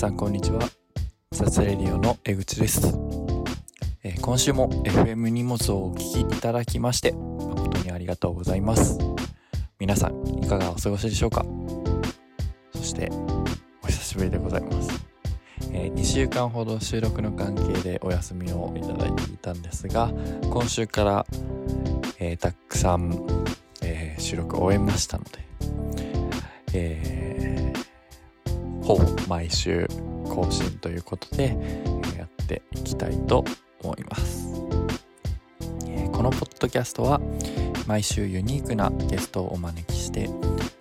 [0.00, 0.60] さんこんにちは。
[1.30, 2.96] 雑レディオの江口です、
[4.02, 8.96] えー、今週も FM 荷物をお聞きいただきまして誠にありがとうございます。
[9.78, 11.44] 皆さんいかがお過ごしでしょうか？
[12.74, 13.10] そして
[13.82, 15.04] お久しぶりでございます、
[15.70, 20.10] えー、2週間ほど収録の関係でお休みをいただいていたんですが
[20.44, 21.26] 今週から、
[22.18, 23.26] えー、たくさん、
[23.82, 25.44] え収録を終えましたので
[26.72, 27.20] え
[28.90, 29.86] ほぼ毎週
[30.24, 31.56] 更新ということで、
[32.18, 33.44] やっていきたいと
[33.84, 34.52] 思います、
[36.10, 37.20] このポッドキャストは
[37.86, 40.28] 毎週ユニークなゲストをお招きして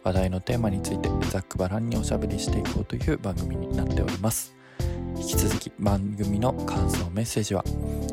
[0.04, 4.56] 話題のテーマについてざっくばらんにおしゃべりしていこうという番組になっております。
[5.16, 7.64] 引き続き番組の感想メッセージは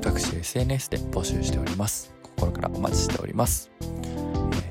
[0.03, 2.13] 各種 SNS で募集しております。
[2.23, 3.71] 心からお待ちしております。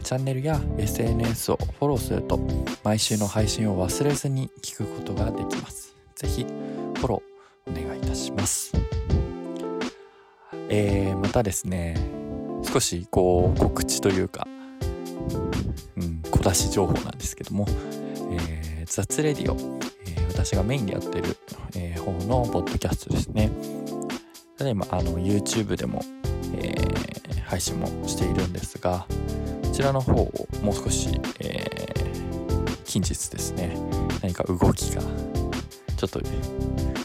[0.05, 2.39] チャンネルや SNS をフォローすると
[2.83, 5.95] 毎週の配信を忘れずに聞くことができます。
[6.13, 8.71] ぜひフォローお願いいたします。
[10.69, 11.97] えー、またですね、
[12.71, 14.47] 少しこう告知というか、
[15.97, 17.65] うん、小出し情報なんですけども、
[18.29, 19.55] えー、雑レディオ、
[20.05, 21.35] えー、私がメインでやってる、
[21.75, 23.49] えー、方のポッドキャストですね。
[24.55, 25.99] ただいまあの YouTube でも、
[26.53, 29.07] えー、配信もしているんですが、
[29.75, 30.31] ちらの方を
[30.61, 33.75] もう少し、えー、近日ですね
[34.21, 36.21] 何か動きがちょっと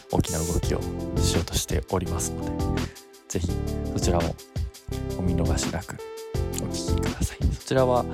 [0.09, 0.79] 大きな動きを
[1.17, 2.81] しようとしておりますので
[3.27, 3.51] 是非
[3.93, 4.33] そちらも
[5.19, 5.97] お見逃しなく
[6.63, 7.37] お聴きください。
[7.53, 8.05] そちらは、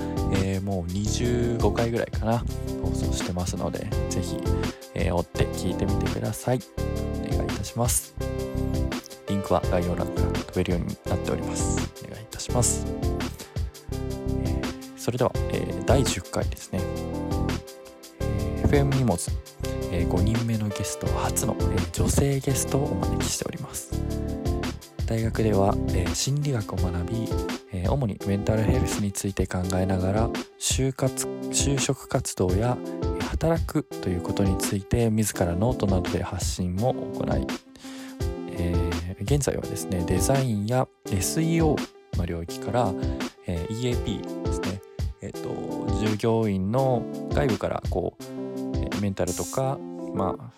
[0.43, 2.39] えー、もう25回ぐらいかな
[2.81, 4.37] 放送してますので是非、
[4.95, 6.59] えー、追って聞いてみてください。
[7.29, 8.15] お願いいたします。
[9.29, 11.77] リンクは概要欄から飛べるようになっております。
[12.03, 13.16] お願いいたします。
[15.07, 16.81] それでは、えー、第10回ですね、
[18.19, 19.17] えー、FM 荷物、
[19.89, 23.89] えー、5人目のゲスト初の、えー、女性ゲストをお招きしております。
[25.05, 27.29] 大学では、えー、心理学を学び、
[27.71, 30.29] えー、主にメンタルヘルスについて考えながら
[30.59, 32.77] 就活就職活動や
[33.29, 37.47] 働くということについて自らノートなどで発信も行い、
[38.51, 41.77] えー、現在はですねデザインや SEO
[42.17, 42.93] の領域から、
[43.45, 44.76] えー、EAP ですね
[45.27, 45.49] えっ、と、
[45.99, 49.77] 従業員の外部からこう、メンタルとか、
[50.13, 50.51] まあ、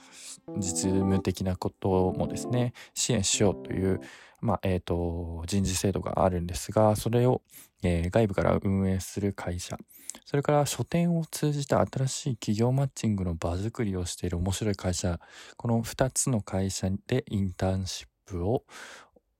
[0.57, 3.99] 実務的なこともですね、支援しようという、
[4.41, 7.41] まあ、えっ、と、人事制度があるんですが、それを、
[7.81, 9.77] えー、外部から運営する会社、
[10.25, 15.19] それから書店を通じた新しい企業マッチングの場作りをしている面白い会社、
[15.57, 18.63] この2つの会社でインターンシップを、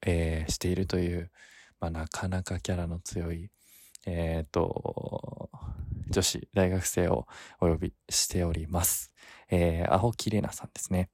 [0.01, 1.29] えー、しているという、
[1.79, 3.51] まあ、なかなかキャラの強い
[4.06, 5.50] えっ、ー、と、
[6.10, 7.28] 女子大学生を
[7.60, 9.14] お呼びしております。
[9.50, 11.10] えー、アホキレナさんですね。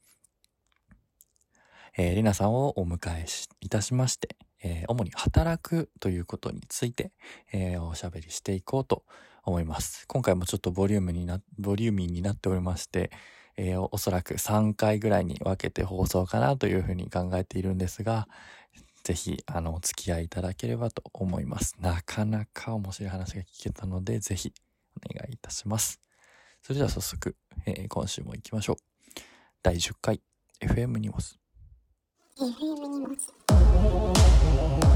[1.98, 3.26] えー、レナさんをお迎え
[3.62, 7.12] いたしまして、えー、主に働くということについて、
[7.54, 9.04] えー、おしゃべりしていこうと
[9.44, 10.06] 思います。
[10.08, 13.12] 今回もちょっとボリュームにな、ボリューミーになっておりまして、
[13.58, 18.28] えー、おそらく3回ぐらいに分けて放送かなというふうに考えているんですが、
[19.06, 21.76] ぜひ、あの、お付き合いいただければと思います。
[21.80, 24.52] なかなか面白い話が聞けたので、ぜひ、
[24.98, 26.02] お願いいたします。
[26.64, 27.36] それでは早速、
[27.68, 28.76] えー、今週も行きましょう。
[29.62, 30.22] 第10回、
[30.60, 31.38] FM ニモス。
[32.40, 34.95] FM ニモス。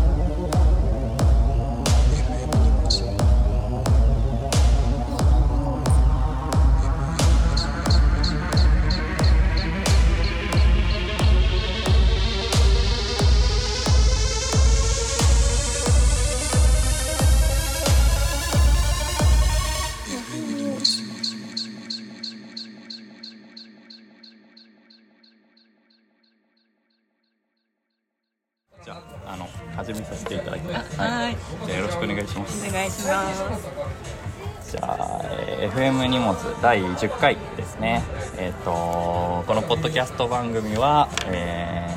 [32.29, 32.67] します。
[32.67, 34.71] お願いします。
[34.71, 38.03] じゃあ、えー、FM 荷物第10回ですね。
[38.37, 41.87] えっ、ー、とこのポッドキャスト番組は、え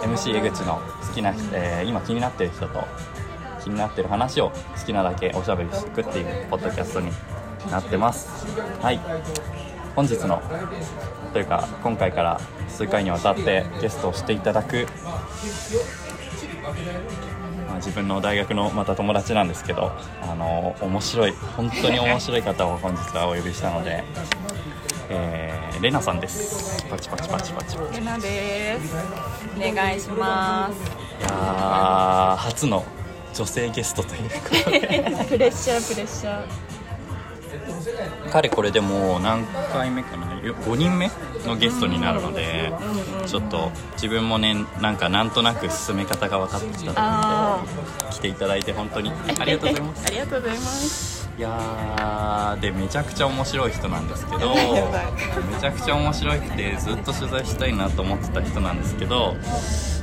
[0.00, 2.84] ー、MC 江口の好きな、えー、今気になってる人と
[3.62, 7.10] 気になってる話を好きなだけおしゃべりしていくっていうポッドキャストに
[7.70, 8.46] なってます。
[8.82, 9.00] はい。
[9.94, 10.42] 本日の
[11.32, 14.86] というか今回から数回にわたってゲストをしていただく、
[17.76, 19.92] 自分の大学のまた友達なんですけど
[20.22, 24.04] あの面白い本当に面白い方を本日はお呼びしたので、
[25.10, 26.84] えー、レナさんです。
[26.88, 28.94] パチパチパチパチレナです。
[29.56, 30.80] お願いします。
[31.20, 32.84] いや初の
[33.34, 34.36] 女性ゲストというか。
[35.28, 38.30] プレッシャープレッシャー。
[38.30, 41.10] かれこれでもう何回目かな5人目
[41.46, 42.72] のゲストになるので
[43.26, 49.10] ちょっと自分もねなんかなんとなく進め方が分かってきたあので来ていただいて本当に
[49.40, 50.06] ありがとうございます。
[50.06, 51.16] ありがとうございます。
[51.38, 54.54] いやーでめちゃくちゃ面白い人なんですけど
[55.52, 59.36] めちゃくちゃ面白くてずっと取材したいなと思ってた人なんですけど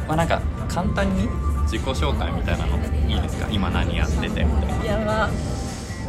[0.07, 1.27] まあなんか簡単に
[1.63, 2.77] 自己紹介みたいなの
[3.09, 3.47] いいですか？
[3.49, 4.85] 今何やっててみたいな。
[4.85, 5.29] やば。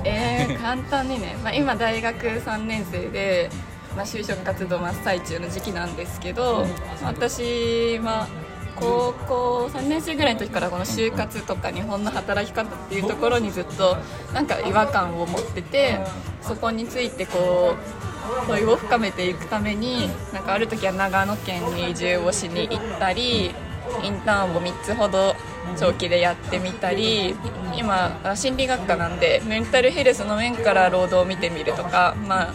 [0.07, 3.49] えー、簡単にね、まあ、今大学3年生で、
[3.97, 6.67] まあ、就職活動真っ最中の時期なんですけど
[7.03, 8.29] 私は
[8.77, 13.97] 高校3年生ぐらいの時からこの就活とか日本の働き方っていうところにずっと
[14.33, 15.99] なんか違和感を持ってて
[16.43, 23.55] そこについてこう問いを深めていくためになんかある時は長野県に移住をしに行ったり
[24.03, 25.35] インターンを3つほど
[25.79, 27.35] 長期でやってみたり
[27.77, 32.55] 今あ心理学科なんでメンタルヘルスの面から労働を見てみるとかまあ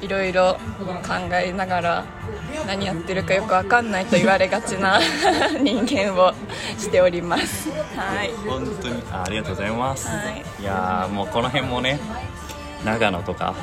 [0.00, 0.54] いろいろ
[1.06, 2.04] 考えながら
[2.66, 5.00] 何やってるかよく分かんないと言われがちな
[5.60, 6.32] 人間を
[6.78, 7.70] しております。
[7.96, 8.30] はい。
[8.46, 9.02] 本当に。
[9.10, 10.44] あありがとうございます、はい。
[10.60, 11.98] いやーもうこの辺もね
[12.84, 13.54] 長野とか、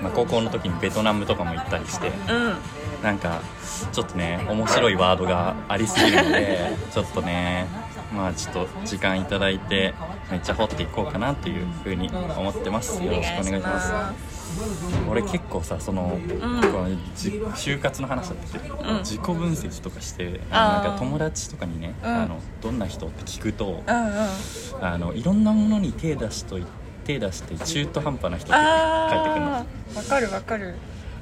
[0.00, 2.56] まあ、高校の時にベトナムとかも行ったりしてうん。
[3.02, 3.40] なんか
[3.92, 7.66] ちょっとね面白いワードがありすぎるので ちょっとね
[8.14, 9.94] まあちょっと時間いただいて
[10.30, 13.02] めっちゃ掘っていこうかなっていうふうに思ってます。
[13.02, 14.29] よろしくお願いします
[15.10, 16.20] 俺結構さその,、ん。
[16.28, 16.38] こ
[16.82, 18.68] のじ就活の話だったけ？
[18.68, 18.98] ど、うん。
[18.98, 20.84] 自己分析とかしてあー。
[20.84, 22.08] なんか友達とかにね、うん。
[22.08, 26.64] あのどんな人って聞くとあのいろんなものに手出しとい
[27.04, 28.62] 手出して中途半端な人って
[29.14, 29.52] 帰ってくるの。
[29.52, 29.64] わ
[30.08, 30.74] かるわかる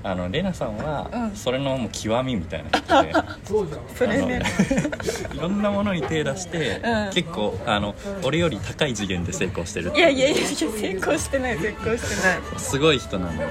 [0.02, 1.36] あのレナさんは、うん。
[1.36, 4.42] それのもう極みみたいな人でそれね。
[4.42, 7.10] あの いろんなものに手出して、うん。
[7.12, 10.66] 結構あの俺より高い次元で成功してるっていやいやいや成
[10.96, 12.38] 功してない成功してない。
[12.58, 13.48] すごい人なので、は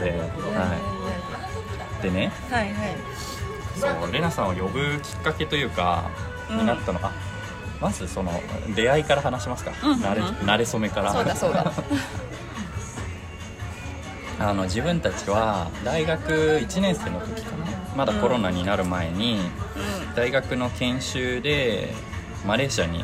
[1.99, 2.31] い、でね。
[2.49, 2.73] はいはい。
[3.79, 6.09] そうレナさんを呼ぶきっかけというか、
[6.49, 6.57] うん。
[6.59, 6.99] になったの。
[7.03, 7.11] あ
[7.79, 8.31] まずその
[8.75, 9.99] 出会いから話しますか、うんうん。
[9.99, 11.13] 慣れ慣れ初めから。
[11.13, 11.71] そうだそうだ
[14.39, 16.31] あの自分たちは大学
[16.61, 17.65] 1年生の時かな。
[17.95, 19.39] まだコロナになる前に、
[20.15, 21.93] 大学の研修で
[22.45, 23.03] マレーシアに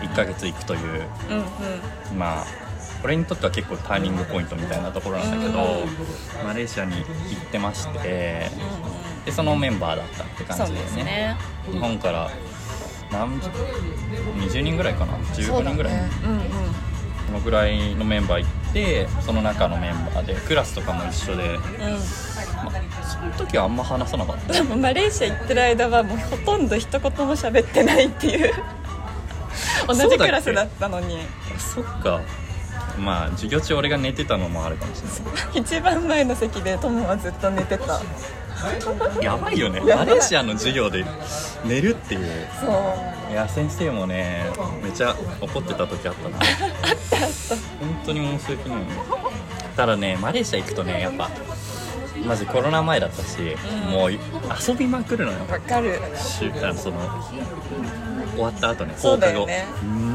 [0.00, 2.18] 1ヶ月行くといううんうん。
[2.18, 2.44] まあ
[3.04, 7.04] 俺にとっては結構ターニングポイントみたいなところなんだけど、うマレーシアに行っ
[7.50, 8.48] てまして
[9.26, 11.36] でそのメンバーだったって感じでね。
[11.70, 12.30] 日本から
[13.12, 15.92] 何20人ぐらいかな？15人ぐらい、
[17.34, 24.44] のぐらいのメンバー行ってその中のメンバーでクラスとかも一緒で、うまあ、その時はあんま話さなかった。
[24.44, 28.54] んでもマレーシア行ってる間はもうほとんど一言も喋ってないっていう。
[29.86, 31.18] 同じクラスだったのに。
[31.58, 32.20] そっか。
[32.98, 35.58] まあ授業中俺が寝てたのもあるかもしれない。
[35.60, 38.00] 一番前の席でトモはずっと寝てた
[39.20, 39.80] やばいよね。
[39.80, 41.04] マレーシアの授業で
[41.64, 42.48] 寝るっていう。
[42.60, 43.32] そう。
[43.32, 44.44] いや先生もね
[44.82, 46.38] めっちゃ怒ってた時あったな。
[46.38, 48.78] 本当に申し訳ない。
[49.76, 51.30] ただねマレーシア行くとねやっぱ
[52.26, 53.56] まずコロナ前だったし、
[53.86, 53.90] うん。
[53.90, 54.18] もう遊
[54.76, 55.38] びまくるのよ。
[55.50, 55.98] わかる。
[56.16, 56.44] そ
[56.90, 57.00] の
[58.34, 59.64] 終わった後ね放課後、ね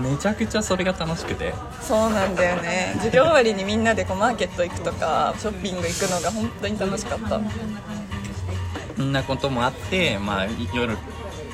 [0.04, 1.54] めちゃくちゃそれが楽しくて。
[1.82, 2.94] そうなんだよね。
[2.98, 7.30] 授業終わりにみんなでこうマーケット行くとかショッピング行くのが本当に楽しかった。
[7.30, 7.36] そ
[9.04, 10.96] んなこともあって、まあ、夜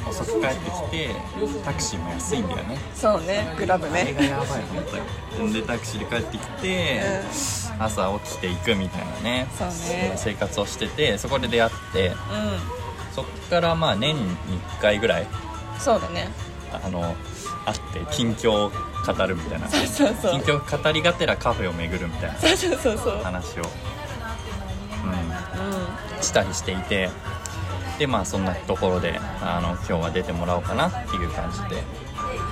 [0.08, 1.10] 遅く帰ってきて
[1.64, 2.78] タクシーも安いんだよね。
[2.94, 4.58] そうねクラブあれねがやばい本
[5.38, 5.54] 当に。
[5.54, 7.02] でタクシーで帰ってきて、
[7.80, 9.48] 朝起きていくみたいなね。
[9.58, 10.14] そうね。
[10.16, 12.16] 生活をしててそこで出会ってう
[13.14, 14.38] そっからまあ年に
[14.78, 15.28] 1回ぐらいん
[15.80, 16.30] そうだね。
[16.72, 17.16] あの
[17.66, 18.76] 会って近況を語
[19.28, 19.68] るみたいな。
[19.68, 20.34] そうそうそう。
[20.42, 22.40] 近況語りがてらカフェを巡るみたいな。
[22.40, 23.68] そうそうそうそう話を、うう
[26.20, 27.10] ん、したりしていて
[27.98, 31.84] でまあそんなところであの今日は出てもらおうかなっていう感じで。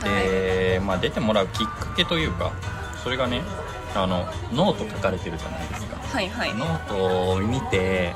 [0.03, 2.51] で、まあ、出てもらうきっかけというか
[3.03, 3.41] それがね
[3.95, 5.97] あのノート書かれてるじゃないですか。
[5.97, 6.53] んはいはい。
[6.55, 8.13] ノートを見て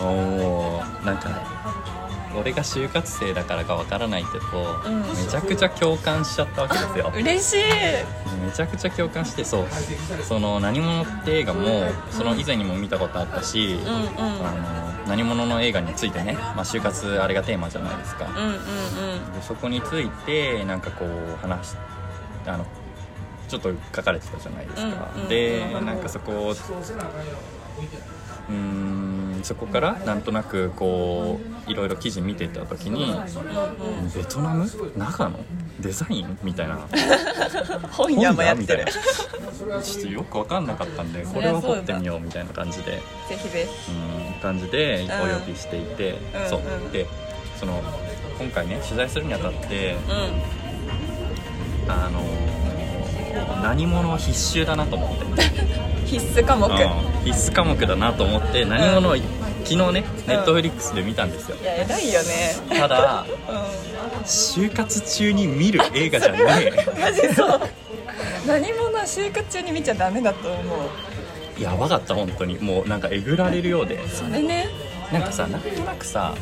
[0.00, 1.28] おーなんか
[2.36, 5.00] 俺が就活生だからかわからないけど、うん。
[5.00, 7.12] めちゃくちゃ共感しちゃったわけですよ。
[7.14, 7.64] 嬉しい。
[8.44, 9.66] めちゃくちゃ共感してそう。
[10.22, 14.46] その「何者」って映画もその以前にも見たことあったし、うんうん。
[14.46, 18.54] あの何者の映画についてね、まあ、就活あれがテーマじゃないですか、うんうんう
[19.30, 19.32] ん。
[19.32, 21.76] でそこについてなんかこう話し
[22.46, 22.66] あの
[23.48, 28.97] ちょっと書かれてたじゃないですか、うんうんでなんかそこをうーん
[29.38, 33.14] うんそこからなんとなくこういろいろ記事見てた時に
[34.14, 34.66] ベトナム？
[34.96, 35.38] 長野？
[35.80, 36.38] デザイン？
[36.42, 36.78] みたいな。
[37.92, 38.84] 本屋もやってる。
[38.84, 39.82] みたいな。
[39.82, 42.92] ちょっとよく分かんなかったんでこれを掘ってみようみたいな感じで。
[42.92, 43.00] ぜ
[43.40, 46.48] ひぜうん感じでお呼びしていて、うん。
[46.48, 46.60] そう。
[46.60, 47.06] うんで
[47.58, 47.80] その
[48.38, 50.12] 今回ね取材するにあたってひ
[51.86, 51.92] うん。
[51.92, 52.67] あのー
[53.62, 55.42] 何者必修だなと思って。
[56.06, 56.68] 必須科目。
[56.68, 56.90] いうん。
[57.24, 59.16] 必須科目だなと思って何者を
[59.64, 61.56] 昨日ねネットフリックスで見たんですよ。
[61.62, 62.56] や偉いよね。
[62.78, 66.46] ただう就活中に見る映画じゃねん
[67.00, 67.60] マジそう。
[68.46, 70.78] 何者は就活中に見ちゃダメだと思う。
[71.58, 72.58] えやばかった本当に。
[72.58, 73.98] もうなんかえぐられるようで。
[74.08, 74.68] それね
[75.12, 76.34] なんかさなんとなくさ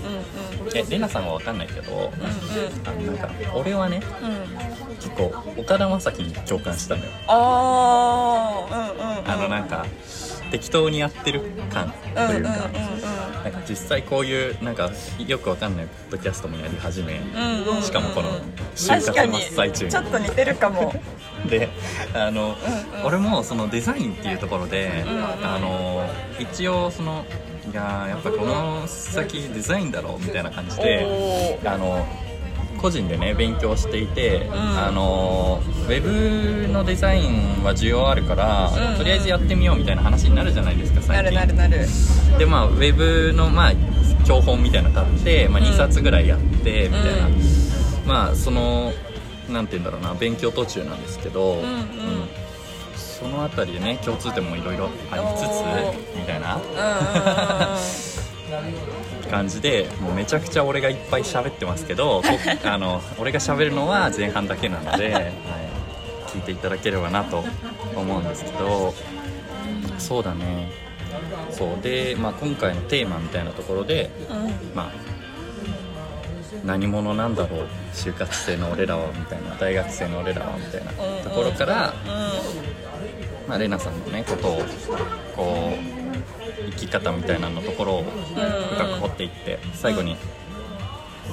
[0.61, 0.77] うんうん。
[0.77, 4.31] えレナさんは分かんないけどうんあのなんか俺はねうん。
[4.31, 5.25] うん結構
[5.59, 7.11] 岡田将生に共感したのよ。
[7.29, 9.31] ああうんうんうん。
[9.31, 9.85] あのなんか
[10.51, 12.51] 適当にやってる感とうんうんうんうんいうか、
[13.45, 14.91] なんか実際こういうなんか
[15.27, 18.31] よくわかんないポッドキャストもやり始め、うんうんうんしかもこの
[18.75, 19.91] 就活真っ最中に。
[19.91, 20.95] ちょっと似てるかも。
[21.51, 21.69] で
[22.15, 22.57] あの、
[22.95, 23.07] うんうん。
[23.07, 25.25] 俺もそのデザインっていうところで、うんうん。
[25.25, 26.09] あの
[26.39, 27.25] 一応その
[27.71, 32.07] いやーやっぱこの先デザインだろうみたいな感じでおあの
[32.77, 34.53] 個人でね勉強していて、ん。
[34.53, 38.91] あのウェブのデザインは需要あるから、うん。
[38.93, 41.87] うんとりあえずやってみようみたいな話になるじゃないですか最な近るなるなる。
[42.39, 43.73] でまあウェブのまあ
[44.27, 45.67] 教本みたいなの買って、まあ、うん。
[45.67, 47.35] 2冊ぐらいやってみたいな、うん。
[48.07, 48.93] まあその
[49.49, 51.59] なんて言うんだろうな勉強途中なんですけど、ん。
[51.59, 52.46] うん
[53.19, 56.61] そのあたりでね共通点もいろいろありつつみたいな。
[59.29, 62.29] 感じでもうめちゃくちゃ俺がいっぱい喋ってますけどこ
[62.65, 65.33] あの俺が喋るのは前半だけなので、はい、
[66.29, 67.45] 聞いていただければなと
[67.97, 68.95] 思うんですけど
[69.99, 70.71] そうだね。
[71.51, 71.83] そう。
[71.83, 74.37] で、まあ、今回のテーマみたいなところで、うん。
[74.75, 74.91] まあ、
[76.65, 77.67] 何者なんだろう？
[77.95, 79.57] 就活生の俺らはみたいな。
[79.57, 81.93] 大学生の俺らはみたいなうんところから、う
[83.49, 84.63] まあ、レナさんのねことを
[85.37, 90.17] こう生き方みたいなのところを深く掘っていって最後に、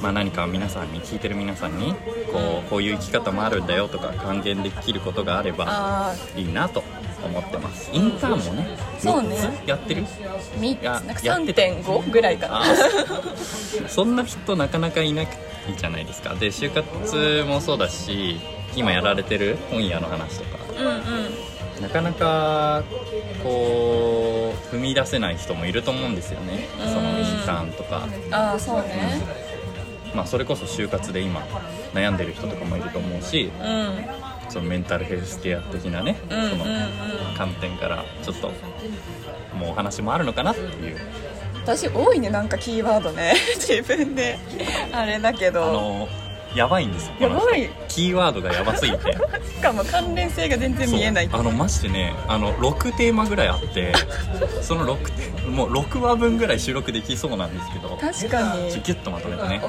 [0.02, 1.96] まあ、何か皆さんに聞いてる皆さんに
[2.32, 6.84] こうこういう生き方もあるんだよとか還元できることがあればあいいなと
[7.26, 7.90] 思ってます。
[7.94, 9.30] インターンもねそうね。
[9.36, 10.04] 3つやってる？
[10.04, 10.08] あ
[10.60, 12.64] みいやなんかやってて3.5ぐらいかな。
[13.88, 15.28] そんな人なかなかいない
[15.78, 16.36] じゃないですか。
[16.36, 18.40] で就活もそうだし
[18.76, 20.64] 今やられてる本屋の話とか。
[20.78, 21.53] うんうん
[21.84, 22.84] なかなか
[23.44, 26.68] こう踏み出せない人もいると思うんですよね。
[26.82, 26.94] うん。
[26.94, 29.22] そのインターンとか、ああそうね。
[30.16, 31.42] まあ、それこそ就活で今
[31.94, 34.06] 悩んでる人とかもいると思うしうん。
[34.48, 36.66] そのメンタルヘルスケア的なね、うんうんその
[37.36, 38.52] 観点からちょっと
[39.58, 40.98] もうお話もあるのかなっていう。
[41.64, 43.34] 私多いねなんかキーワードね。
[43.58, 44.38] 自分で。
[44.92, 46.10] あれだけあどの
[46.56, 47.70] やばいんですよやばい。
[47.88, 49.12] キーワードがやばすぎて。
[49.56, 51.30] しかも関連性が全然見えない。
[51.32, 53.94] あのマジでねあの6テーマぐらいあって
[54.62, 57.90] その6テーもう6話分ぐらい収録できそうなんですけど。
[57.98, 58.70] 確かに。
[58.72, 59.62] ギュッとまとめてね。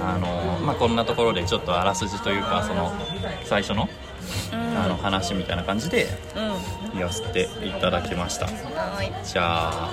[0.00, 2.92] あのまあ、こんなところでちょっとあらすじというかその
[3.44, 3.88] 最初の
[4.52, 4.78] うん。
[4.78, 6.52] あの話みたいな感じでうん。
[6.96, 8.46] 言わせていただきました。
[8.46, 9.12] はい。
[9.24, 9.88] じゃあ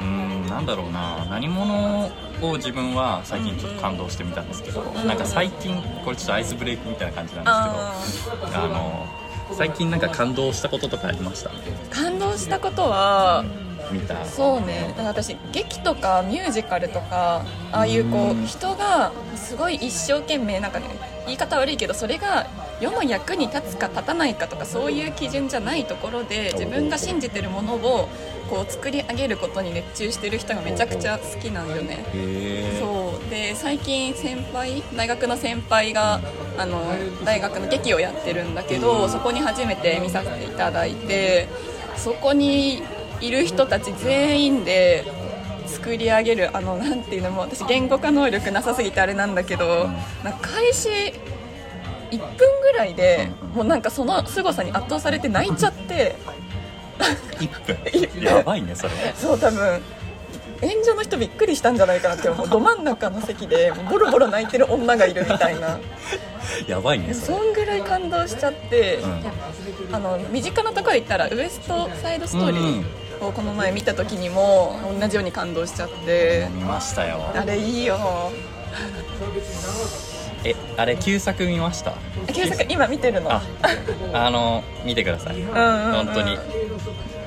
[0.00, 1.26] うーんなんだろうな。
[1.30, 2.10] 何者
[2.42, 7.44] を自分は最近ちょっと感動してみたんですけど、んなんか最近これちょっとアイスブレイクみたいな感じなん
[8.02, 9.06] ですけどああの
[9.54, 11.50] 最近なんか感動したこととかありました？
[11.50, 13.44] ー感動したことは
[13.92, 14.24] 見た。
[14.24, 14.94] そうね。
[14.98, 18.44] 私劇とかミュージカルとかああいうこうん。
[18.44, 20.86] う人がすごい一生懸命なんかね
[21.26, 22.46] 言い方悪いけどそれが
[22.84, 28.08] 世の役に立つか立たないかとかそういう基準じゃないところで自分が信じてるものを
[28.50, 32.04] こう作り上げることに熱中してる人がめちゃくちゃ好きなんよね。
[32.78, 33.30] そう。
[33.30, 36.20] で最近先輩大学の先輩が
[36.58, 36.82] あの
[37.24, 41.48] 大学の劇をやってるんだけどそこに初めて見させていただいて
[41.96, 42.82] そこに
[43.20, 45.04] いる人たち全員で
[45.66, 49.88] 作り上げるあのなんていうのも私言語化能力なさすぎてあれなんだけど
[50.22, 51.14] なんか開始
[52.18, 56.16] 1分ぐらいでもうなんかその凄さに圧倒されて泣いちゃって
[57.38, 58.22] 1分。
[58.22, 58.90] やばいねそれ。
[59.16, 59.82] そう多分
[60.62, 62.48] 演者の人びっくりしたんじゃないかなって思う。
[62.48, 65.78] ど真ん中の席でボロボロ泣いてる女がいるみたいな。
[66.66, 69.94] やばいねそんぐらい感動しちゃって、うん。
[69.94, 76.48] あの身近なところで言ったらウエストサイドストーリーをこの前見た時にも同じように感動しちゃって。
[76.52, 77.30] 見ましたよ。
[77.34, 77.98] あれいいよ
[80.44, 81.94] えあれ旧作見ました？
[82.32, 83.30] 旧作今見てるの？
[83.32, 83.42] あ
[84.12, 85.40] あの見てください。
[85.40, 85.92] うんうんうん。
[86.06, 86.38] 本当に。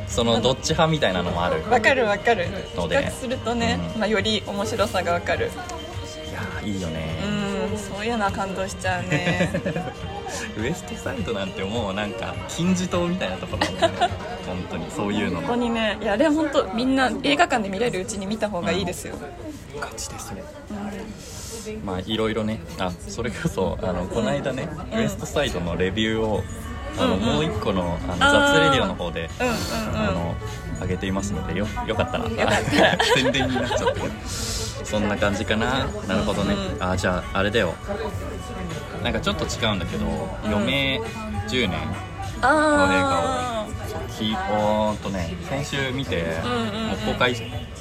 [0.07, 1.61] そのどっち派みたいなのもある。
[1.69, 2.47] わかるわかる。
[2.75, 2.97] ので。
[2.99, 3.99] 比較するとね、うん。
[3.99, 5.47] まあ、より面白さがわかる。
[5.47, 7.05] いやーいいよね。
[7.71, 9.51] うんそういうのは感動しちゃうね。
[10.57, 13.93] ウエストサイドなんてもうなんか金字塔みたいなところね。
[14.47, 14.85] 本当に。
[14.89, 15.97] そういうの本当にね。
[16.01, 19.15] いやあれは本当みんな映画館で見れるうちに見た方がいいですよ、
[19.79, 20.43] ガチですね
[21.83, 26.43] まあいろいろねあそれこそあのこの間ね、ウエストサイドのレビューを
[26.99, 27.25] あの、うんうん。
[27.35, 30.09] もう一個のあの雑レディオの方でうんうんうん。
[30.09, 30.35] あの
[30.81, 32.25] 上げていますのでよよかったら
[33.15, 35.85] 宣伝になっちゃったけどそんな感じかな。
[36.07, 37.73] なるほどね、うんあじゃああれだよ。
[39.03, 40.05] なんかちょっと違うんだけど
[40.45, 41.01] 「余命
[41.47, 41.79] 10年」
[42.41, 43.56] あ
[44.17, 46.87] きおとね先週見て、んうんうん。
[46.87, 47.35] もう公開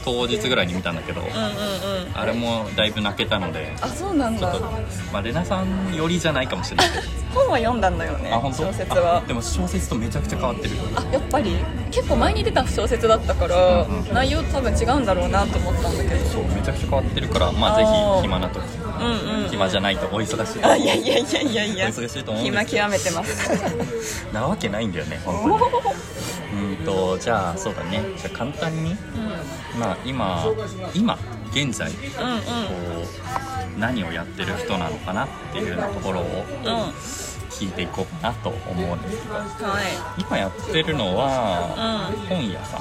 [0.05, 2.19] 当日ぐらいに見たんだけど、あうんうんうん。
[2.19, 4.53] あれもだいぶ泣けたのであそうなんだ。
[4.53, 4.67] ちょっと、
[5.13, 6.87] まあ、レナさん寄りじゃないかもしれない。
[6.91, 6.97] け
[7.35, 8.65] ど本は読んだんだよねあ本当？
[8.67, 9.19] 小説は。
[9.19, 11.57] あでも小説とめちゃくちゃ変わってるあやっぱり
[11.91, 16.25] 結構前に出た小説だったから、うんうん内容多分違うんだろうなと思ったんだけど。
[16.31, 18.61] そうめちゃくちゃ変わってるからまあぜひ暇な時
[19.01, 19.05] う
[19.39, 19.49] んうん。
[19.49, 20.65] 暇じゃないとお忙しい。
[20.65, 21.87] あいやいやいやいやいや。
[21.87, 24.27] お忙しいと思うんです暇極めてます。
[24.33, 26.77] なわけないんだよね本当に。
[26.79, 28.03] うんとじゃあそうだね。
[28.17, 28.97] じゃあ簡単に。
[29.79, 30.47] まあ今
[30.95, 31.19] 今
[31.53, 32.37] 現在こうんうん。
[32.37, 32.41] う
[33.79, 36.93] 何をやってる人なのかなっていうところをうんうん。
[37.51, 39.35] 聞いていこうかなと思うんですけど。
[39.35, 39.85] はい。
[40.19, 42.37] 今やってるのはうん。
[42.37, 42.81] 本屋さん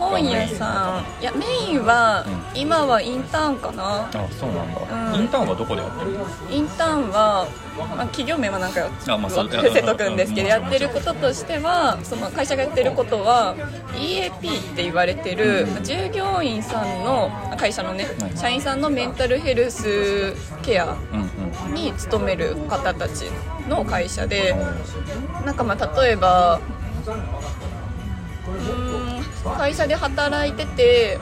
[0.00, 1.22] 本屋さん。
[1.22, 4.08] いやメインは、う今はインターンかな。
[4.08, 5.20] あそうなんだ、うん。
[5.20, 6.26] インターンはどこでやってるの？
[6.50, 10.50] インターンは、まあ、企業名はなんかあ伏せとくんですけどうん。
[10.50, 13.54] やってることとしてはその会社がやってることは
[13.94, 20.96] EAP って言われてる従業員さんの会社のねはい社員さんのメンタルヘルスケア
[21.74, 23.26] に勤める方たち
[23.68, 24.54] の会社で
[25.44, 26.60] なんかまあ例えば
[29.44, 31.18] 会社で働いてて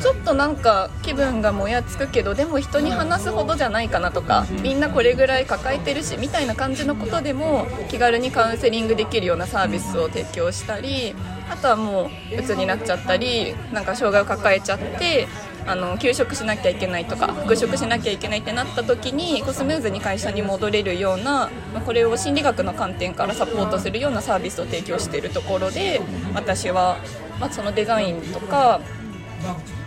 [0.00, 11.14] ちょっとなんか気分がもやつくけどでも人に話すほどじゃないかなとかみんなこれぐらい抱えてるしみたいな感じのことでも気軽にカウンセリングできるようなサービスを提供したり
[11.50, 15.26] あとはもう鬱になっちゃったりなんか障害を抱えちゃって
[15.66, 26.00] あの休職しなきゃいけないとか復職しなきゃいけないってなった時にこうスムーズに会社に戻れるような、まあこれを心理学の観点からサポートするようなサービスを提供しているところで
[26.34, 26.98] 私は、
[27.38, 28.80] まあ、そのデザインとか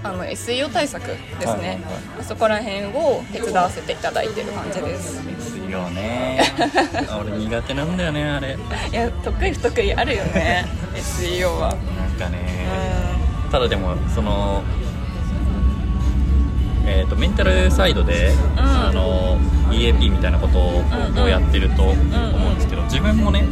[0.04, 1.82] あの SEO 対策ですはいはいね、
[2.24, 5.26] そこら辺を手伝わせていただいてる感じです。
[5.26, 6.42] ですよね。
[7.08, 8.58] あ俺苦手なんだよねあれ。
[8.92, 11.70] いや得意不得意あるよね SEO は。
[11.70, 12.68] なんかね。
[13.48, 14.64] うただでもその
[16.86, 19.40] えー、とメンタルサイドで、あの
[19.72, 21.30] EAP みたいなことをうんうん。
[21.30, 21.96] やってると思う
[22.52, 23.48] んですけど自分もね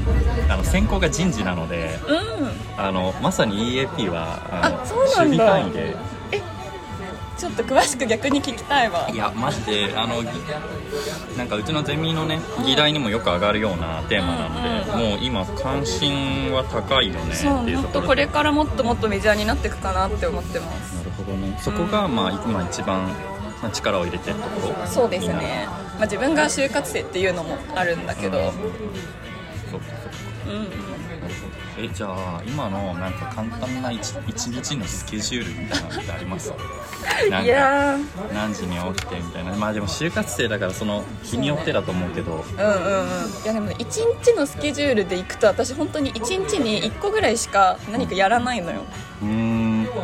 [0.50, 4.78] あの専攻が人事なのでん、うん、あのまさに EAP はあの
[5.26, 5.96] 守備範囲で
[7.41, 9.10] ちょっと詳しく逆に聞きたいわ。
[9.12, 10.30] いやマジであのぎ
[11.36, 20.97] なんかうちのゼミのね議題にもよく上がるようなテーマなので、もう今関心は高いよねそうっていうとこれからもっともっとメジャーになっていくかなって思ってます。
[20.97, 21.58] なるほどね。
[21.60, 23.08] そこが、まあ今一番
[23.63, 25.65] まあ力を入れてるところそうですね、
[25.97, 28.54] まあ、自分が就活生っていうのもあるんだけど、
[29.71, 30.12] そうかそうか
[30.47, 30.49] う。
[30.49, 30.69] んうん、
[31.86, 36.51] えじゃあ今のなんか簡単な一一日のスケジュールみたいなのってあります？
[37.29, 37.97] なんいかや
[38.34, 39.53] 何時に起きてみたいな。
[39.55, 42.39] まあでも就活生だからその日によってだと思うけど。
[42.41, 43.43] ーうんうんうん。
[43.43, 48.81] いやでもね一日のスケジュールで行くと私本当に一日に1個ぐらいしか何かやらないのよ。
[49.21, 49.61] うーん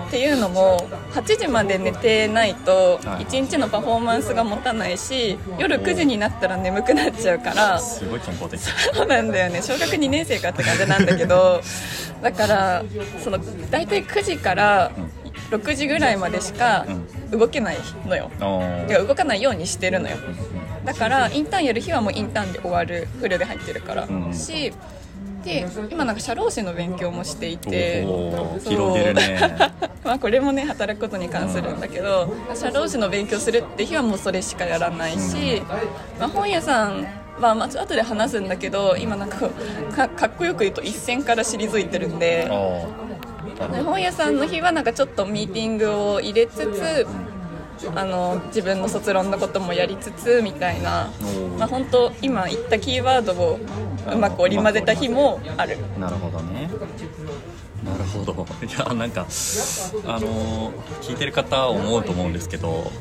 [0.08, 8.60] っていうのも8時まで寝てないとはい1日のパフォーマンスが持たないし夜9時になったら眠くなっちゃうからすごい健康的。
[8.60, 9.62] そうなんだよね。
[9.62, 11.62] 小学2年生かって感じなんだけど
[12.22, 12.84] だから
[13.24, 14.92] その大体9時から
[15.52, 16.86] 6時ぐらいまでしか
[17.32, 18.30] 動けないのよ。
[18.42, 18.90] おー。
[18.90, 20.18] いや動かないようにしてるのよ。
[20.86, 24.74] だからインターンやる日はもうインターンで終わるフルで入ってるから、うんし
[25.44, 28.04] で今なんか社労士の勉強もしていて。
[28.68, 29.40] 広げるね
[30.08, 35.62] まあこれもね働くことに関するんだけど社労士の勉強するって日はもうそれしかやらないし、
[36.18, 37.06] まあ、本屋さん
[37.42, 39.50] はまあちょっと後で話すんだけど今なんか
[39.94, 42.48] かかっこよく言うと一線から退いてるんで
[43.84, 47.06] 本屋さんの日はなんかちょっとミーティングを入れつつ
[47.94, 51.12] あの自分の卒論のこともやりつつみたいな、
[51.60, 53.60] まあ、本当今言ったキーワードを
[54.10, 55.78] うまく織り交ぜた日もある。
[55.96, 56.70] どなるほどね
[57.84, 58.46] なるほど。
[58.66, 59.26] いやなんかあ
[60.20, 62.92] のー聞いてる方は思うと思うんですけど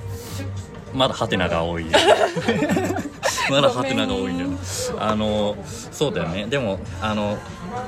[0.95, 1.87] まだハテナが多い。
[3.51, 4.39] まだハテナが多いん。
[4.39, 4.57] だよね
[4.99, 6.47] あのそうだよね。
[6.47, 7.39] でもあの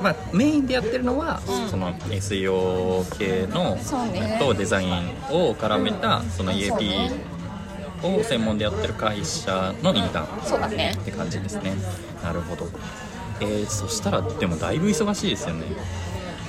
[0.01, 1.69] まあメインでやってるのは、うん。
[1.69, 3.77] その SEO 系の
[4.39, 4.89] とデザイン
[5.31, 7.11] を絡めたその EAP
[8.03, 10.95] を専門でやってる会社のリーダーそうだね。
[10.95, 11.73] って感じですね。
[12.23, 12.67] なるほど。
[13.41, 15.63] えー、そしたらでもだいぶ忙しいですよね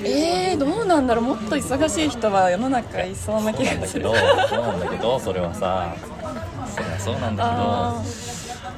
[0.03, 1.23] えー、どうなんだろう。
[1.25, 4.09] もっと忙しい人は世の中いそうな気がする。
[4.11, 5.95] なんだけどそうなんだけどそれはさ
[6.99, 8.01] そうなんだあ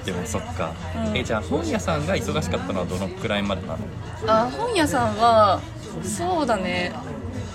[0.05, 0.15] けど。
[0.17, 0.73] でもそっか、
[1.07, 1.17] うん。
[1.17, 3.79] えじゃあ本屋さんが忙しかったのはどのくらいまでなの？
[4.27, 5.62] あ本屋さんは
[6.03, 6.91] そうだね。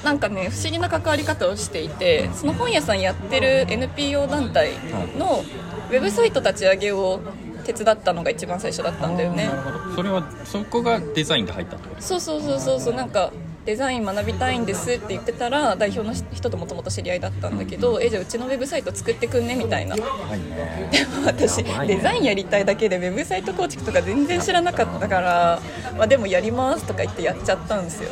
[0.04, 4.70] なんかね不思議な関わり方をしていてその本屋さんやってる NPO 団体
[5.18, 5.44] の
[5.90, 7.20] ウェブサイト立ち上げを
[7.64, 9.50] 手伝ったのが一番最初だったんだよね。
[9.96, 12.00] それはそこがデザインで入ったってこと？
[12.02, 12.94] そうそうそうそうそう。
[12.94, 13.33] なんか
[13.68, 19.94] デザイン学びたいんですって言ってたら代表の人ともともと知り合いだったんだけど、えじゃあうちのウェブサイト作ってくんねみたいな。
[19.94, 21.07] はいね。
[21.26, 21.96] 私やばいね。
[21.96, 25.61] デザインやりたいだけでウェブサイト構築とか全然知らなかったから、
[25.98, 28.09] まあ、でもやりますとか言ってやっちゃったんですよ。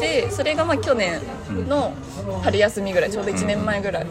[0.00, 1.20] でそれがまあ去年
[1.68, 1.92] の
[2.42, 4.06] 春休みぐらいちょうど1年前ぐらい。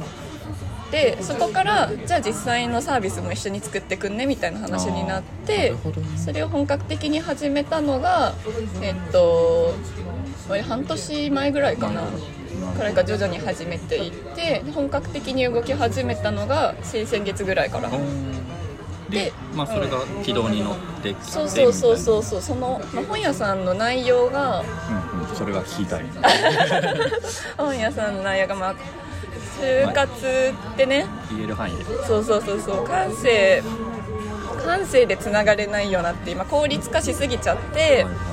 [0.92, 5.74] でそこからじゃあ実際のサービスも一緒に作ってくんねみたいな話になっなて
[6.24, 8.36] それを本格的に始めたのが
[8.84, 9.74] えっと
[10.50, 12.02] あれ半年前ぐらいかな
[12.78, 17.90] からが徐々に始めていってで本格的に動き始めたのが先々月ぐらいから。
[17.90, 17.98] で
[19.10, 22.42] でまあそれが軌道に乗ってきてそうそうそうう、そうそう。
[22.42, 26.06] その、まあ、本屋さんの内容がうんうん、それは聞きたい。
[27.56, 28.76] 本屋さんの内容がまあ
[29.62, 31.06] 就活ってね。
[31.30, 31.84] 言える範囲で。
[32.08, 32.88] そうそうそうそう。
[32.88, 33.62] 感性
[34.66, 38.33] 感性でつながれないよなって今効率化しすぎちゃってはいはい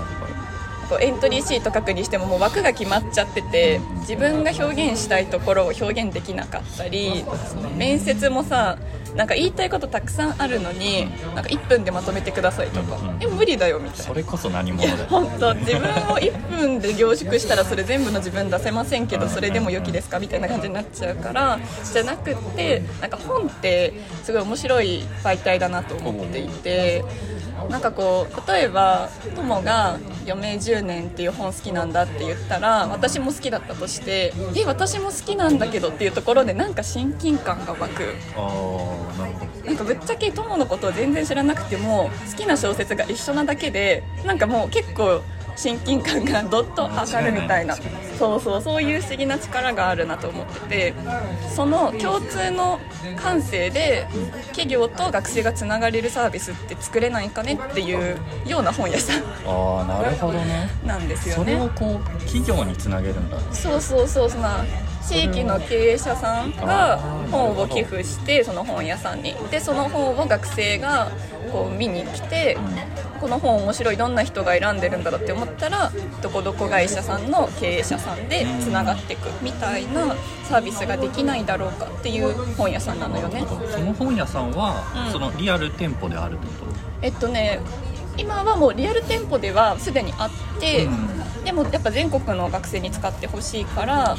[0.98, 7.24] エントリーシート書くにしてももう枠が決まっちゃってて自分が表現したいところを表現できなかったり
[7.76, 8.78] 面接もさ
[9.14, 14.04] なんか言いたいことたくさんあるのになんか1分でまとめてくださいとかうんえ無理だよみたいな。
[14.04, 21.58] それこそ何者だよ本当自分を1分で凝縮したらそれ全部の自分出せませんけどそれでも良きですかみたいな感じになっちゃうから
[21.92, 27.04] じゃなくってなんか本ってすごい面白い媒体だなと思っていて
[27.68, 38.14] なんかこう例えば友が「余命10年」っていう本好きなんだって言ったら私も好きだったとして「え私も好きなんだけど」っていうところでなんか親近感が湧く。
[39.64, 45.20] なんかぶっちゃけ友のことを全然知らなくても好きな小説が一緒なだけでなんかもう結構
[45.62, 47.76] 親近感がどっと上がるみたいな。
[48.18, 50.94] そうそうそういう不思議な力があるなと思ってて。
[51.54, 52.80] その共通の
[53.16, 54.06] 感性で
[54.48, 59.22] 企業と学生がつながれるサービスって作れないかねっていうような本屋さん。
[59.46, 60.70] ああなるほどね。
[60.86, 61.70] なんですよそれをね。
[61.74, 63.38] こう企業につなげるんだ。
[63.52, 64.64] そうそうそうそんな
[65.06, 66.98] 地域の経営者さんが
[67.30, 69.34] 本を寄付してその本屋さんに。
[69.50, 71.10] でその本を学生が
[71.52, 72.56] こう見に来て
[73.20, 83.44] この本面白いどんな人が選んでるんだろうって思ったらどこどこ会社さんの経営者さんでつながっていくみたいなサービスができないだろうかっていう本屋さんなのよね。
[83.70, 85.12] その本屋さんは、うん。
[85.12, 86.66] そのリアル店舗であるってこ
[87.02, 87.60] えっとね
[88.16, 90.88] 今はもうリアル店舗ではすでにあって、
[91.44, 94.16] でもやっぱ全国の学生に使ってほしいから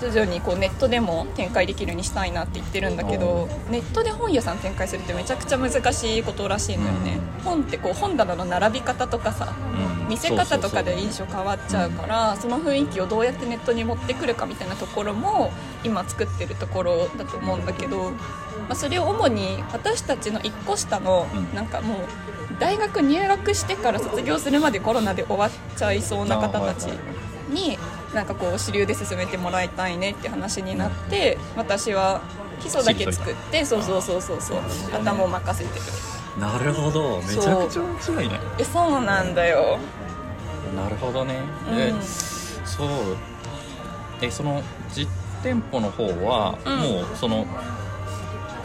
[0.00, 10.08] 徐々にこうネットでも展開できるようにしたいなって言ってるんだけどネットで本屋さん展開するってめちゃくちゃ難しいことらしいのよね、本ってこう本棚の並び方とかさと、うん。
[10.08, 15.52] 見せ方とかで印象変わっちゃうからその雰囲気をどうやってネットに持ってくるかみたいなところも
[15.84, 18.18] 今作ってるところだと思うんだけど、ま
[18.70, 21.54] あ、それを主に私たちの1個下のうん。
[21.54, 21.98] なんかもう
[22.58, 26.86] 大学入学してから卒業するまでコロナで終わっちゃいそうな方たち
[27.50, 27.78] に
[28.14, 32.22] なんかこう主流で進めてもらいたいねって話になって私は
[32.60, 34.40] 基礎だけ作ってそうそうそうそう。
[34.40, 34.58] そう
[34.92, 35.84] 頭を任せてる。
[36.40, 37.20] なるほど。
[37.22, 38.40] めちゃくちゃ面白いね。
[38.58, 39.78] えそうなんだよ。
[40.74, 41.78] なるほどね、うん。
[41.78, 41.92] え
[42.64, 42.88] そう。
[44.22, 45.08] えその実
[45.42, 46.78] 店舗の方は、うん。
[46.78, 47.46] もうその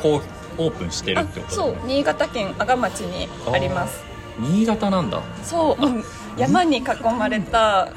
[0.02, 0.22] こ
[0.58, 1.78] うオープンしてるあってことそう。
[1.86, 4.04] 新潟県阿賀町にあります。
[4.40, 5.22] 新潟なんだ。
[5.44, 6.04] そう、うん
[6.38, 6.84] 山に囲
[7.18, 7.92] まれたウッ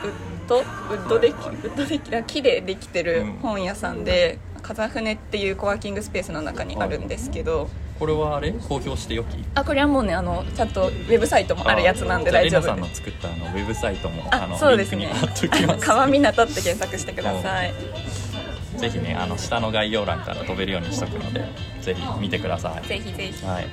[0.49, 3.33] ドウッドデッキウッドデッキあ木でできてるうん。
[3.40, 7.68] 本屋さんで、風船っていうコワーキングスペースの中にあるんですけど、
[7.99, 8.53] これはあれ？
[8.53, 9.45] 公表してよき？
[9.55, 15.09] あこれはもうねあのちゃんとウェブサイトもあるやつなんで大丈夫さんの作ったあのウェブサイトもあのそうですね。
[15.81, 17.73] 川港って検索してください。
[18.77, 21.45] ぜひねあの下の概要欄から飛べるようにしとくので
[21.81, 22.88] ぜひ見てください。
[22.88, 23.66] ぜひぜはい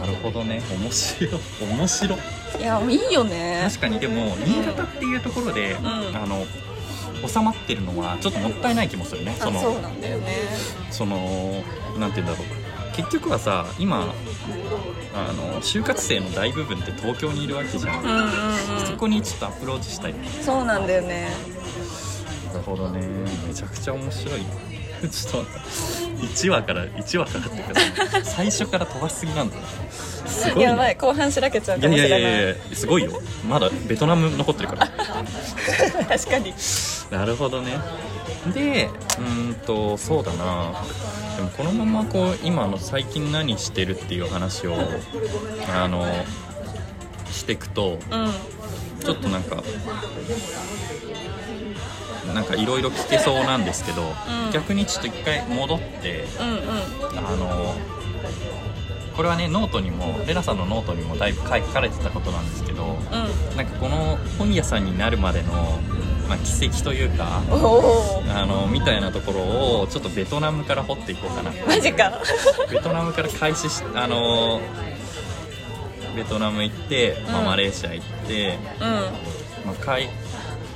[0.00, 0.62] なるほどね。
[0.70, 1.40] 面白い。
[1.60, 2.18] 面白い。
[2.62, 3.62] やいいよね。
[3.68, 5.76] 確かにでも新潟っていうところで、ん。
[5.84, 6.44] あの
[7.26, 9.36] 収まってるのはちょっともったいない気もするね。
[9.40, 10.34] あそのそうなんだよね。
[10.90, 11.62] その
[11.98, 12.96] なんて言うんだろう。
[12.96, 14.12] 結局はさ今
[15.14, 18.86] あの就活生の大部分って東京にいるわけじゃん、うんうんうん。
[18.86, 20.14] そこにちょっとアプローチしたい。
[20.42, 21.28] そうなんだよね。
[22.48, 23.00] なるほどね。
[23.46, 24.40] めちゃくちゃ面白い。
[25.10, 25.46] ちょっと
[26.22, 29.56] 1話から1話からっていうかさ最初から飛ばしすぎなんだ
[30.26, 32.22] すごい、ね、やばい後半しらけちゃういやいかもしれない。
[32.22, 33.20] やいやいやすごいよ。
[33.48, 34.86] まだベトナム残ってるから。
[36.08, 36.54] 確かに。
[37.10, 37.72] なるほどね。
[38.54, 40.72] でうーんとそうだな。
[41.36, 44.76] でもこのままこう今の最近何してるっていう話を
[45.74, 46.06] あの
[47.30, 48.32] していくとうん。
[49.02, 49.56] ちょっとなんか
[52.32, 54.52] なんかいろいろ聞けそうなんですけど、ん。
[54.52, 57.18] 逆にちょっと一回戻ってうんうん。
[57.18, 57.74] あの
[59.16, 63.56] これはねノートにもレナさんのノートにもだいぶ書かれてたことなんですけどうん。
[63.56, 65.52] なんかこの本屋さんになるまでの、
[66.28, 71.52] まあ、軌跡というかあのみたいなところをちょっとベトナムから掘っていこうかな。
[71.66, 72.20] マジか。
[72.70, 74.60] ベトナムから開始しあの
[76.14, 77.46] ベトナム行って、まあうん。
[77.46, 78.86] マレーシア行って、うん。
[79.66, 79.74] まあ、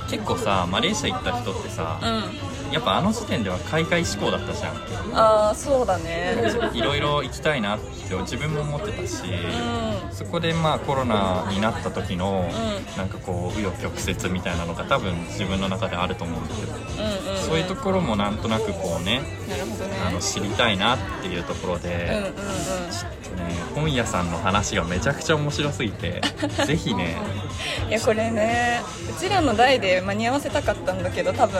[0.09, 2.73] 結構さマレーシア行った人ってさ、うん。
[2.73, 4.75] やっぱあの時点では海外志向だったじゃん。
[5.13, 6.35] ああそうだね。
[6.73, 10.13] いろいろ行きたいなって自分も思ってたし、うん。
[10.13, 17.41] そこでまあコロナになった時の、うなんかこう紆余曲折みたいなのが多分自分の中であると思うんだけど、うんうん。
[17.41, 19.23] そういうところもなんとなくこうねね。
[20.05, 22.27] あの知りたいなっていうところで、うんうんう
[23.13, 26.21] んね、本屋さんの話がめちゃくちゃ面白すぎて
[26.65, 27.15] ぜひね
[27.89, 31.59] いやこれねうちらの代で間に合わせたかったんだけど多分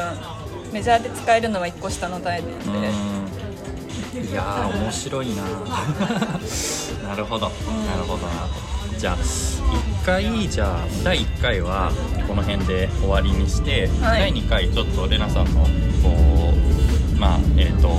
[0.72, 2.88] メジャーで使えるのは1個下の代なんうで
[4.30, 5.44] いやー面白いな。
[7.08, 7.52] なるほど、
[7.86, 8.48] なるほどな。
[8.98, 11.92] じゃあ1回じゃあ第1回は
[12.28, 14.22] この辺で終わりにして、はい。
[14.22, 15.68] 第2回ちょっとレナさんのこ
[16.52, 17.90] うまあえっ、と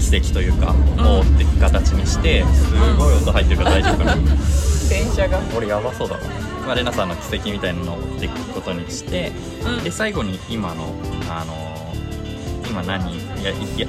[0.00, 4.16] 奇跡というかをって形にしてすごい音入ってるから大丈夫かな。
[4.88, 5.40] 電車が。
[5.56, 6.26] 俺やばそうだな、
[6.66, 9.32] まあ、レナさんの奇跡みたいなのを追っていくことにして、
[9.64, 9.84] うん。
[9.84, 10.94] で最後に今の
[11.30, 11.94] あの
[12.68, 13.86] 今何やいや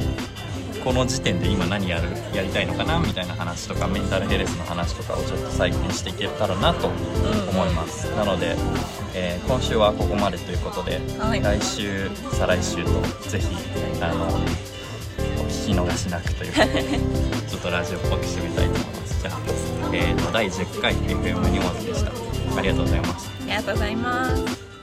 [0.86, 6.90] この時点で今何やるやりたいのかなみたいな話とかメンタルヘルスの話とかをちょっと再現していけたらなと
[7.50, 8.56] 思います、なので、
[9.16, 11.42] えー今週はここまでということで、はい。
[11.42, 12.92] 来週再来週と
[13.30, 13.48] ぜひ
[14.02, 14.30] あのお
[15.48, 16.84] 聞き逃しなくということで
[17.50, 19.22] ちょっとラジオっぽく締めたいと思います。
[19.22, 19.40] じゃあ、
[19.94, 22.12] えーと第10回 FM 荷物でした。
[22.58, 24.75] ありがとうございますありがとうございます